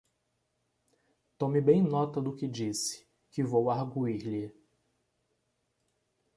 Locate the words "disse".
2.47-3.07